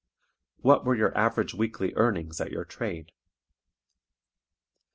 _WHAT 0.63 0.83
WERE 0.83 0.95
YOUR 0.95 1.15
AVERAGE 1.15 1.53
WEEKLY 1.53 1.93
EARNINGS 1.95 2.41
AT 2.41 2.51
YOUR 2.51 2.65
TRADE? 2.65 3.11